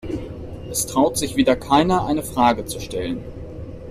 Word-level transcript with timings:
Es 0.71 0.87
traut 0.87 1.15
sich 1.15 1.35
wieder 1.35 1.55
keiner, 1.55 2.07
eine 2.07 2.23
Frage 2.23 2.65
zu 2.65 2.79
stellen. 2.79 3.23